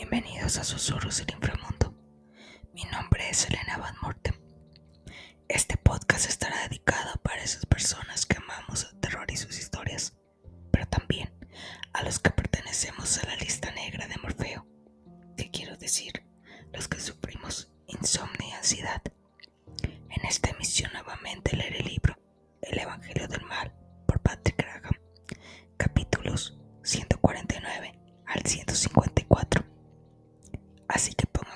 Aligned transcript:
Bienvenidos 0.00 0.56
a 0.56 0.64
Susurros 0.64 1.18
del 1.18 1.34
Inframundo. 1.34 1.92
Mi 2.72 2.84
nombre 2.84 3.28
es 3.28 3.44
Elena 3.44 3.76
Van 3.76 3.94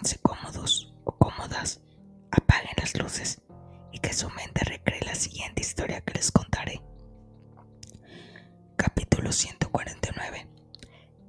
Pónganse 0.04 0.20
cómodos 0.20 0.92
o 1.04 1.16
cómodas, 1.16 1.80
apaguen 2.30 2.74
las 2.76 2.94
luces 2.94 3.40
y 3.90 4.00
que 4.00 4.12
su 4.12 4.28
mente 4.28 4.62
recree 4.62 5.00
la 5.00 5.14
siguiente 5.14 5.62
historia 5.62 6.02
que 6.02 6.12
les 6.12 6.30
contaré. 6.30 6.82
Capítulo 8.76 9.32
149. 9.32 10.46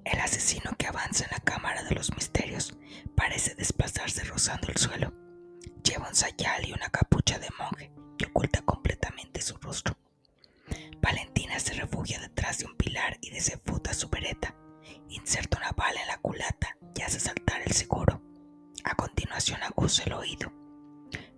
El 0.03 0.19
asesino 0.19 0.71
que 0.77 0.87
avanza 0.87 1.23
en 1.23 1.31
la 1.31 1.39
cámara 1.39 1.83
de 1.83 1.95
los 1.95 2.13
misterios 2.15 2.77
parece 3.15 3.55
desplazarse 3.55 4.25
rozando 4.25 4.67
el 4.67 4.75
suelo. 4.75 5.13
Lleva 5.81 6.09
un 6.09 6.15
sayal 6.15 6.67
y 6.67 6.73
una 6.73 6.89
capucha 6.89 7.39
de 7.39 7.47
monje 7.57 7.93
que 8.17 8.25
oculta 8.25 8.61
completamente 8.63 9.41
su 9.41 9.55
rostro. 9.55 9.95
Valentina 10.99 11.59
se 11.59 11.75
refugia 11.75 12.19
detrás 12.19 12.57
de 12.57 12.65
un 12.65 12.75
pilar 12.75 13.19
y 13.21 13.29
desenfuta 13.29 13.93
su 13.93 14.09
vereta. 14.09 14.53
Inserta 15.07 15.59
una 15.59 15.71
bala 15.71 16.01
en 16.01 16.07
la 16.07 16.17
culata 16.17 16.75
y 16.93 17.03
hace 17.03 17.21
saltar 17.21 17.61
el 17.61 17.71
seguro. 17.71 18.24
A 18.87 18.93
continuación 18.93 19.63
acusa 19.63 20.03
el 20.03 20.13
oído. 20.13 20.53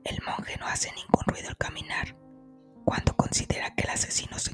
El 0.03 0.22
monje 0.26 0.58
no 0.59 0.67
hace 0.67 0.92
ningún 0.92 1.23
ruido 1.28 1.48
al 1.48 1.56
caminar. 1.56 2.17
Cuando 2.84 3.16
considera 3.16 3.73
que 3.73 3.84
el 3.84 3.89
asesino 3.89 4.38
se 4.38 4.54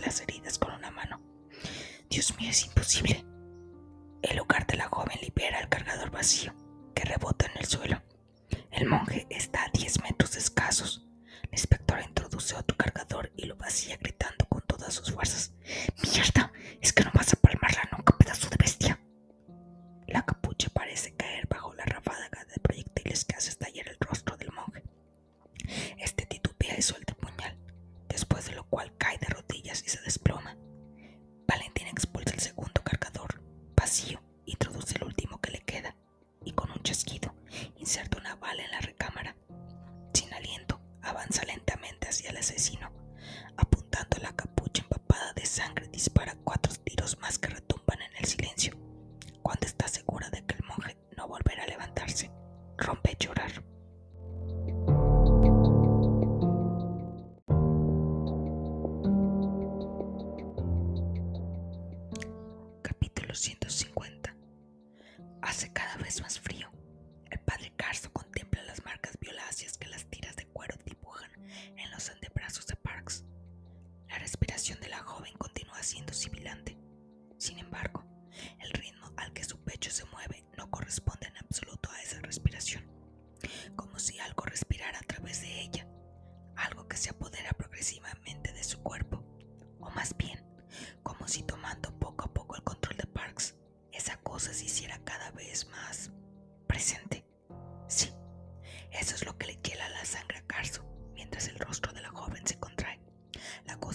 las 0.00 0.20
heridas 0.20 0.58
con 0.58 0.72
una 0.72 0.90
mano. 0.90 1.20
Dios 2.08 2.36
mío, 2.38 2.50
es 2.50 2.64
imposible. 2.64 3.24
El 4.22 4.36
lugar 4.36 4.66
de 4.66 4.76
la 4.76 4.88
joven 4.88 5.18
libera 5.20 5.60
el 5.60 5.68
cargador 5.68 6.10
vacío. 6.10 6.51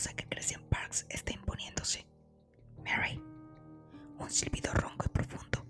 casa 0.07 0.15
que 0.15 0.27
Christian 0.27 0.61
Parks 0.69 1.05
está 1.09 1.33
imponiéndose. 1.33 2.05
Mary. 2.83 3.21
Un 4.19 4.29
silbido 4.29 4.71
ronco 4.73 5.05
y 5.05 5.09
profundo. 5.09 5.65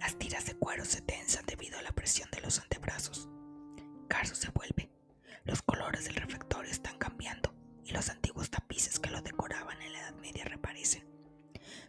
Las 0.00 0.16
tiras 0.18 0.46
de 0.46 0.54
cuero 0.54 0.84
se 0.84 1.02
tensan 1.02 1.44
debido 1.46 1.78
a 1.78 1.82
la 1.82 1.92
presión 1.92 2.28
de 2.30 2.40
los 2.40 2.58
antebrazos. 2.58 3.28
Carso 4.08 4.34
se 4.34 4.50
vuelve. 4.50 4.90
Los 5.44 5.62
colores 5.62 6.04
del 6.04 6.16
reflector 6.16 6.64
están 6.66 6.98
cambiando 6.98 7.54
y 7.84 7.92
los 7.92 8.08
antiguos 8.08 8.50
tapices 8.50 8.98
que 8.98 9.10
lo 9.10 9.20
decoraban 9.20 9.80
en 9.82 9.92
la 9.92 10.00
Edad 10.00 10.14
Media 10.14 10.44
reaparecen. 10.44 11.04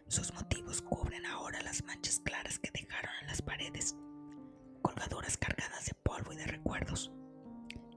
Sus 0.08 0.32
motivos 0.34 0.82
cubren 0.82 1.24
ahora 1.26 1.62
las 1.62 1.82
manchas 1.84 2.20
claras 2.20 2.58
que 2.58 2.70
dejaron 2.70 3.12
en 3.22 3.28
las 3.28 3.42
paredes, 3.42 3.96
colgaduras 4.82 5.36
cargadas 5.36 5.86
de 5.86 5.94
polvo 5.94 6.32
y 6.32 6.36
de 6.36 6.46
recuerdos. 6.46 7.12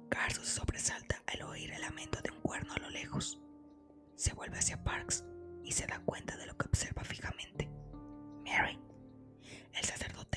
Carso 0.09 0.43
se 0.43 0.51
sobresalta 0.59 1.21
al 1.27 1.41
oír 1.43 1.71
el 1.71 1.81
lamento 1.81 2.21
de 2.21 2.31
un 2.31 2.41
cuerno 2.41 2.73
a 2.73 2.79
lo 2.79 2.89
lejos 2.89 3.41
se 4.17 4.33
vuelve 4.33 4.57
hacia 4.57 4.83
Parks 4.83 5.23
y 5.63 5.71
se 5.71 5.85
da 5.87 5.99
cuenta 5.99 6.35
de 6.35 6.47
lo 6.47 6.57
que 6.57 6.65
observa 6.65 7.03
fijamente. 7.03 7.69
Mary. 8.43 8.79
El 9.73 9.85
sacerdote 9.85 10.36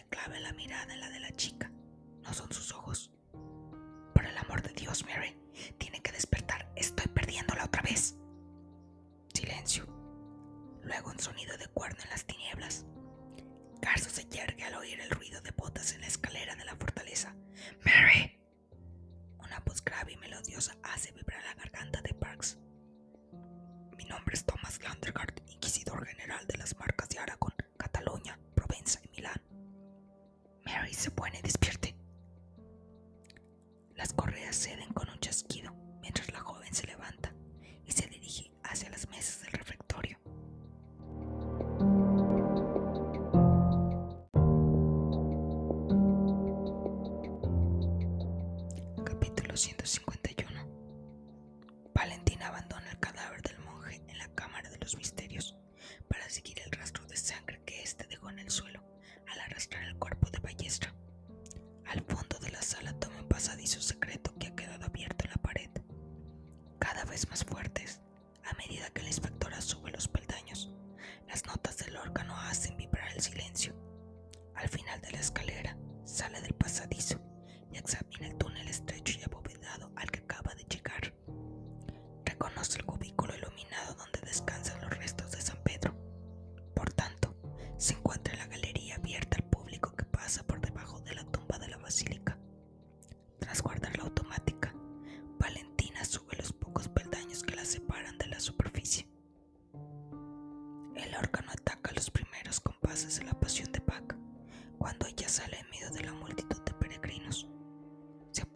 silencio. 73.21 73.80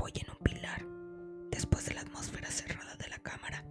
apoya 0.04 0.22
en 0.22 0.30
un 0.30 0.38
pilar. 0.38 0.86
Después 1.50 1.86
de 1.86 1.94
la 1.94 2.02
atmósfera 2.02 2.50
cerrada 2.50 2.94
de 2.96 3.08
la 3.08 3.18
cámara, 3.20 3.64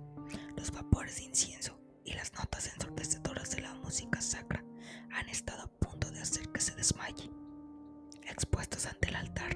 los 0.58 0.72
vapores 0.72 1.18
de 1.18 1.24
incienso 1.26 1.80
y 2.04 2.14
las 2.14 2.34
notas 2.34 2.74
ensordecedoras 2.74 3.52
de 3.52 3.62
la 3.62 3.76
música 3.76 4.20
sacra 4.20 4.64
han 5.12 5.30
estado 5.30 5.62
a 5.62 5.68
punto 5.68 6.10
de 6.10 6.20
hacer 6.20 6.50
que 6.50 6.60
se 6.60 6.74
desmaye. 6.74 7.30
Expuestos 8.24 8.88
ante 8.88 9.10
el 9.10 9.16
altar, 9.16 9.56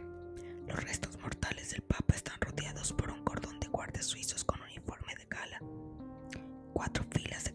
los 0.67 0.83
restos 0.83 1.17
mortales 1.19 1.71
del 1.71 1.81
Papa 1.81 2.13
están 2.13 2.39
rodeados 2.41 2.93
por 2.93 3.09
un 3.09 3.23
cordón 3.23 3.59
de 3.59 3.69
guardias 3.69 4.05
suizos 4.05 4.43
con 4.43 4.61
uniforme 4.61 5.15
de 5.15 5.25
gala. 5.25 5.59
Cuatro 6.73 7.03
filas 7.09 7.45
de 7.45 7.53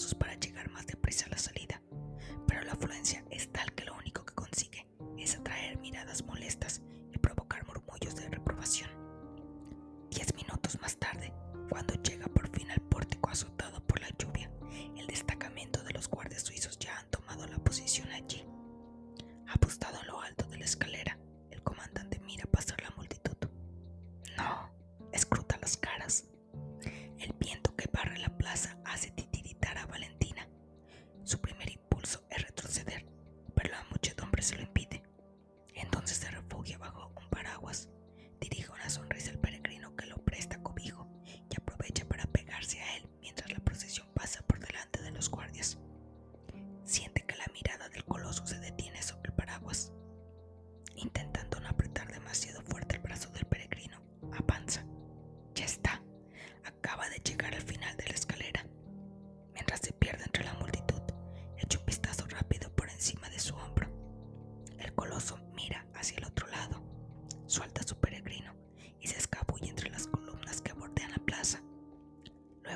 brazos 0.00 0.14
para 0.14 0.39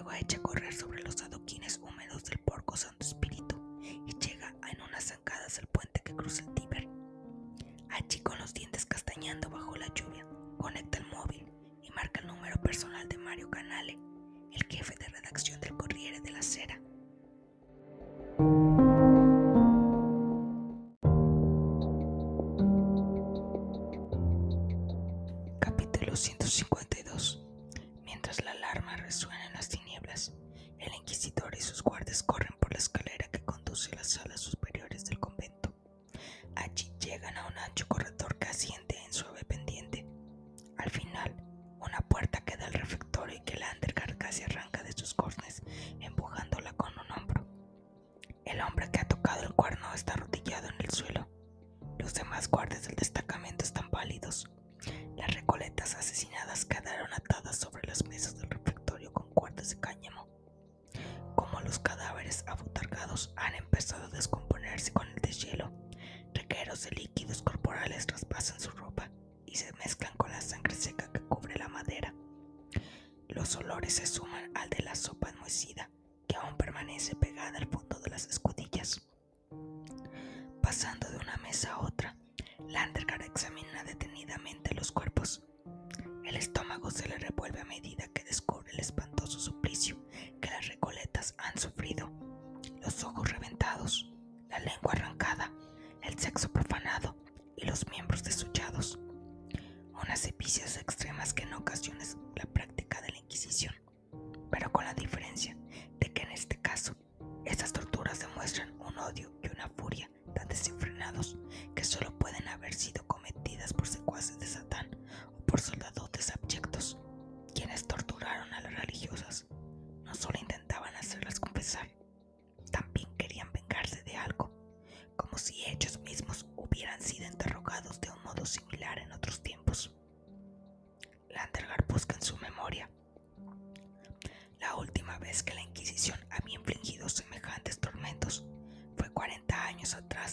way 0.07 0.23
to 0.29 0.44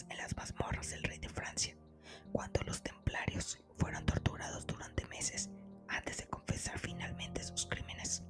en 0.10 0.18
las 0.18 0.36
mazmorras 0.38 0.90
del 0.92 1.04
rey 1.04 1.20
de 1.20 1.28
Francia, 1.28 1.76
cuando 2.32 2.62
los 2.64 2.82
templarios 2.82 3.60
fueron 3.78 4.06
torturados 4.06 4.66
durante 4.66 5.06
meses 5.08 5.50
antes 5.90 6.18
de 6.18 6.28
confesar 6.28 6.80
finalmente 6.80 7.44
sus 7.44 7.66
crímenes. 7.66 8.24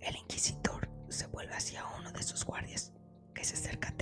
El 0.00 0.16
inquisidor 0.16 0.88
se 1.08 1.28
vuelve 1.28 1.54
hacia 1.54 1.86
uno 1.96 2.10
de 2.10 2.24
sus 2.24 2.44
guardias, 2.44 2.92
que 3.34 3.44
se 3.44 3.54
acerca 3.54 3.92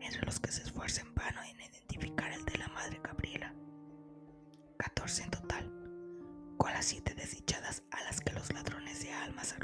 entre 0.00 0.26
los 0.26 0.40
que 0.40 0.52
se 0.52 0.62
esfuerza 0.62 1.00
en 1.00 1.14
vano 1.14 1.40
en 1.42 1.58
identificar 1.58 2.30
el 2.32 2.44
de 2.44 2.58
la 2.58 2.68
madre 2.68 3.00
Gabriela. 3.02 3.54
14 4.76 5.22
en 5.22 5.30
total, 5.30 5.72
con 6.58 6.70
las 6.70 6.84
siete 6.84 7.14
desdichadas 7.14 7.82
a 7.92 8.02
las 8.02 8.20
que 8.20 8.34
los 8.34 8.52
ladrones 8.52 9.02
de 9.02 9.12
almas 9.12 9.54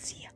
vacía. 0.00 0.32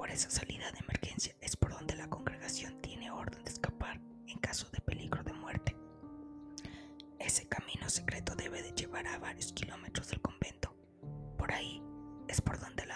Por 0.00 0.10
esa 0.10 0.30
salida 0.30 0.72
de 0.72 0.78
emergencia 0.78 1.36
es 1.42 1.56
por 1.56 1.74
donde 1.74 1.94
la 1.94 2.08
congregación 2.08 2.80
tiene 2.80 3.10
orden 3.10 3.44
de 3.44 3.50
escapar 3.50 4.00
en 4.28 4.38
caso 4.38 4.66
de 4.70 4.80
peligro 4.80 5.22
de 5.22 5.34
muerte. 5.34 5.76
Ese 7.18 7.46
camino 7.46 7.86
secreto 7.90 8.34
debe 8.34 8.62
de 8.62 8.72
llevar 8.72 9.06
a 9.06 9.18
varios 9.18 9.52
kilómetros 9.52 10.08
del 10.08 10.22
convento. 10.22 10.74
Por 11.36 11.52
ahí 11.52 11.82
es 12.28 12.40
por 12.40 12.58
donde 12.58 12.86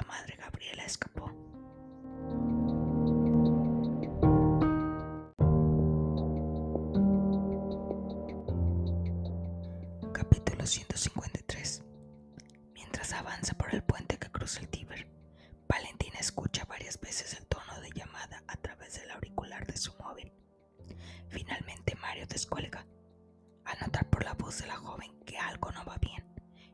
Finalmente 21.35 21.97
Mario 21.97 22.29
descuelga. 22.29 22.87
Al 23.65 23.77
notar 23.81 24.09
por 24.09 24.23
la 24.23 24.35
voz 24.35 24.61
de 24.61 24.69
la 24.69 24.77
joven 24.77 25.19
que 25.27 25.37
algo 25.37 25.73
no 25.73 25.85
va 25.85 25.97
bien, 25.97 26.25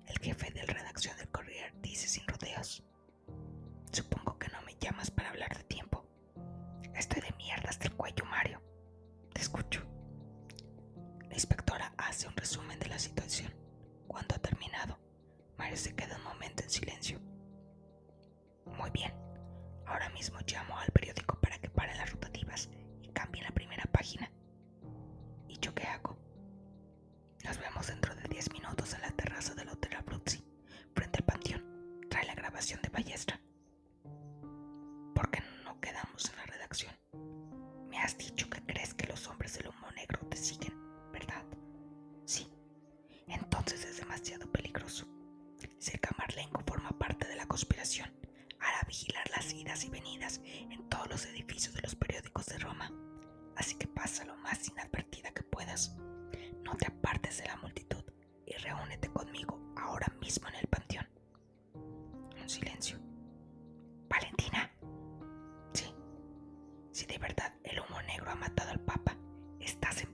el 0.07 0.19
jefe 0.19 0.51
de 0.51 0.61
redacción 0.67 1.17
del 1.17 1.31
Corrier 1.31 1.73
dice 1.81 2.07
sin 2.07 2.29
rodeos. 2.29 2.85
Supongo 3.91 4.39
que 4.39 4.49
no 4.49 4.61
me 4.61 4.77
llamas 4.79 5.11
para 5.11 5.31
hablar 5.31 5.57
de 5.57 5.65
tiempo. 5.65 6.05
Estoy 6.95 7.23
de 7.23 7.35
mierda 7.39 7.71
hasta 7.71 7.87
el 7.87 7.95
cuello, 7.95 8.27
Mario. 8.27 8.61
Te 9.33 9.41
escucho. 9.41 9.83
La 11.31 11.35
inspectora 11.35 11.95
hace 11.97 12.29
un 12.29 12.37
resumen 12.37 12.79
de 12.81 12.89
la 12.89 12.99
situación. 12.99 13.55
Cuando 14.09 14.35
ha 14.35 14.41
terminado, 14.41 14.99
Mario 15.57 15.79
se 15.79 15.97
queda 15.97 16.19
un 16.19 16.25
momento 16.25 16.63
en 16.65 16.69
silencio. 16.69 17.19
Muy 18.67 18.91
bien. 18.91 19.15
Ahora 19.87 20.11
mismo 20.11 20.39
llamo 20.47 20.79
al 20.79 20.93
periódico 20.93 21.41
para 21.41 21.59
que 21.59 21.71
pare 21.71 21.97
las 21.97 22.13
rotativas 22.13 22.69
y 23.01 23.09
cambie 23.09 23.43
la 23.43 23.53
primera 23.53 23.85
página. 23.85 24.31
¿Y 25.81 25.83
yo 25.83 25.87
qué 25.87 25.87
hago? 25.87 26.17
Nos 27.45 27.59
vemos 27.59 27.87
dentro 27.87 28.15
de 28.15 28.29
10 28.29 28.53
minutos 28.53 28.93
en 28.93 29.01
la 29.01 29.11
terraza 29.13 29.55
del 29.55 29.69
Hotel 29.71 29.97
Abruzzi, 29.97 30.45
frente 30.95 31.19
al 31.19 31.25
panteón. 31.25 32.07
Trae 32.11 32.27
la 32.27 32.35
grabación 32.35 32.81
de 32.83 32.91
Ballestra. 32.91 33.40
Si 67.01 67.07
de 67.07 67.17
verdad 67.17 67.55
el 67.65 67.81
humo 67.81 68.03
negro 68.03 68.31
ha 68.31 68.35
matado 68.35 68.73
al 68.73 68.81
Papa, 68.81 69.17
estás 69.59 70.03
en 70.03 70.10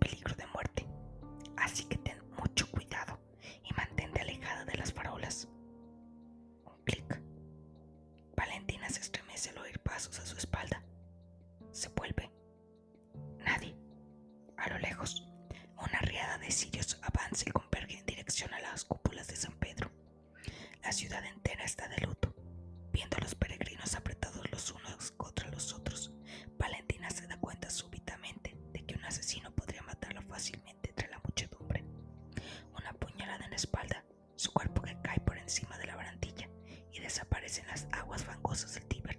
espalda, 33.56 34.04
su 34.36 34.52
cuerpo 34.52 34.82
que 34.82 34.96
cae 35.02 35.20
por 35.20 35.36
encima 35.38 35.76
de 35.78 35.86
la 35.86 35.96
barandilla 35.96 36.48
y 36.92 37.00
desaparece 37.00 37.62
en 37.62 37.68
las 37.68 37.88
aguas 37.92 38.24
fangosas 38.24 38.74
del 38.74 38.86
Tíber. 38.86 39.18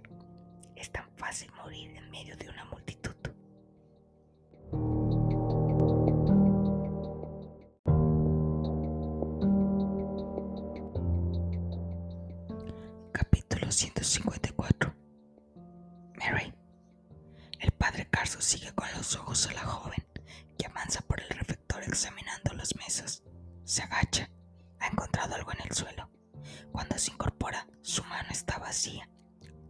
Es 0.76 0.90
tan 0.90 1.10
fácil 1.16 1.50
morir 1.52 1.96
en 1.96 2.10
medio 2.10 2.36
de 2.36 2.48
una 2.48 2.64
multitud. 2.64 2.97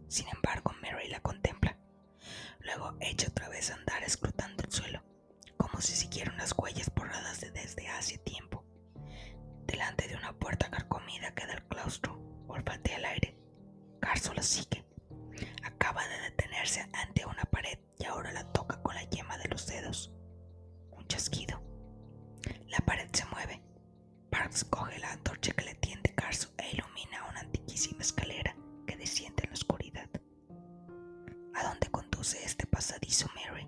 Sin 0.09 0.27
embargo, 0.27 0.73
Mary 0.81 1.07
la 1.07 1.21
contempla. 1.21 1.77
Luego 2.61 2.97
echa 2.99 3.27
otra 3.29 3.47
vez 3.47 3.69
a 3.71 3.75
andar 3.75 4.03
escrutando 4.03 4.63
el 4.63 4.71
suelo, 4.71 5.01
como 5.55 5.79
si 5.81 5.93
siguiera 5.93 6.33
unas 6.33 6.53
huellas 6.57 6.91
borradas 6.93 7.39
de 7.41 7.51
desde 7.51 7.87
hace 7.89 8.17
tiempo. 8.17 8.65
Delante 9.65 10.07
de 10.07 10.15
una 10.15 10.33
puerta 10.33 10.69
carcomida 10.71 11.33
queda 11.35 11.53
el 11.53 11.63
claustro, 11.67 12.19
olfatea 12.47 12.97
el 12.97 13.05
aire. 13.05 13.37
Carso 13.99 14.33
la 14.33 14.41
sigue. 14.41 14.83
Acaba 15.63 16.05
de 16.07 16.21
detenerse 16.21 16.85
ante 16.93 17.25
una 17.25 17.43
pared 17.45 17.77
y 17.99 18.05
ahora 18.05 18.31
la 18.31 18.51
toca 18.51 18.81
con 18.81 18.95
la 18.95 19.03
yema 19.03 19.37
de 19.37 19.47
los 19.49 19.67
dedos. 19.67 20.11
Un 20.91 21.07
chasquido. 21.07 21.61
La 22.67 22.79
pared 22.79 23.09
se 23.13 23.25
mueve. 23.25 23.61
Parks 24.31 24.63
coge 24.65 24.97
la 24.99 25.11
antorcha 25.11 25.51
que 25.53 25.65
le 25.65 25.75
tiende 25.75 26.15
Carso 26.15 26.49
e 26.57 26.71
ilumina 26.71 27.27
una 27.29 27.41
antiquísima 27.41 28.01
escalera 28.01 28.55
que 28.87 28.97
desciende 28.97 29.43
en 29.43 29.49
la 29.51 29.53
oscuridad. 29.53 29.88
¿A 31.59 31.63
dónde 31.67 31.89
conduce 31.91 32.41
este 32.45 32.65
pasadizo, 32.67 33.27
Mary? 33.35 33.67